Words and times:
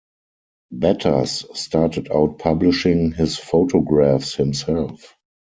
Batters 0.71 1.45
started 1.53 2.11
out 2.11 2.39
publishing 2.39 3.11
his 3.11 3.37
photographs 3.37 4.33
himself. 4.33 5.15